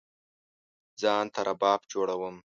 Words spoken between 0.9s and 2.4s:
ځان ته رباب جوړوم